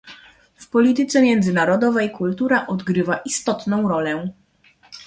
W 0.55 0.69
polityce 0.69 1.21
międzynarodowej 1.21 2.11
kultura 2.11 2.67
odgrywa 2.67 3.17
istotną 3.17 3.87
rolę 3.89 4.31